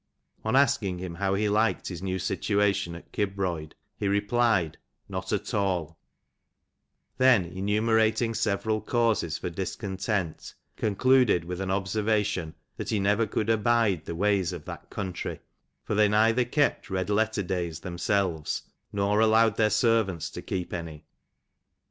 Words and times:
On 0.43 0.55
asking 0.55 0.97
him 0.97 1.13
how 1.13 1.35
be 1.35 1.47
liked 1.47 1.89
his 1.89 2.01
new 2.01 2.17
situation 2.17 2.95
at 2.95 3.11
Kibroid, 3.11 3.73
he 3.95 4.07
replied," 4.07 4.79
Not 5.07 5.31
at 5.31 5.53
all;" 5.53 5.99
then, 7.19 7.45
enumerating 7.45 8.33
several 8.33 8.81
causes 8.81 9.37
for 9.37 9.51
discontent, 9.51 10.55
concluded 10.75 11.45
with 11.45 11.61
an 11.61 11.69
observa 11.69 12.25
tion, 12.25 12.55
that" 12.77 12.89
he 12.89 12.99
never 12.99 13.27
could 13.27 13.51
abide 13.51 14.05
the 14.05 14.15
ways 14.15 14.51
of 14.53 14.65
that 14.65 14.89
country, 14.89 15.39
for 15.83 15.93
they 15.93 16.09
neither 16.09 16.45
kept 16.45 16.89
red 16.89 17.11
letter 17.11 17.43
days 17.43 17.81
themselves 17.81 18.63
nor 18.91 19.19
allowed 19.19 19.55
their 19.55 19.69
servants 19.69 20.31
to 20.31 20.41
keep 20.41 20.73
any." 20.73 21.05